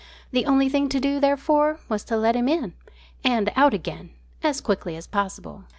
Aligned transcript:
The 0.31 0.47
only 0.47 0.67
thing 0.67 0.89
to 0.89 0.99
do, 0.99 1.19
therefore, 1.19 1.79
was 1.87 2.03
to 2.05 2.17
let 2.17 2.33
him 2.35 2.47
in 2.49 2.73
and 3.23 3.51
out 3.55 3.75
again 3.75 4.09
as 4.41 4.59
quickly 4.59 4.95
as 4.95 5.05
possible. 5.05 5.65